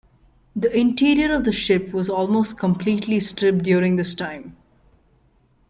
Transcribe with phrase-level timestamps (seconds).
[0.55, 4.57] The interior of the ship was almost completely stripped during this time.